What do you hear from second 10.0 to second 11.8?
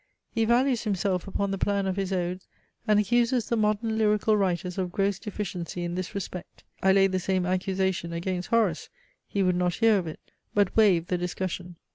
it but waived the discussion.